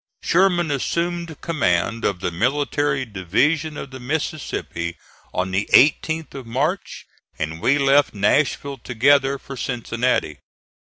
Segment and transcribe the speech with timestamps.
[0.23, 4.97] Sherman assumed command of the military division of the Mississippi
[5.31, 7.05] on the 18th of March,
[7.37, 10.39] and we left Nashville together for Cincinnati.